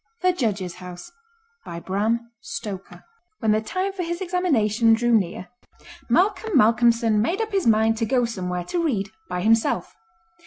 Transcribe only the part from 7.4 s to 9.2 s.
his mind to go somewhere to read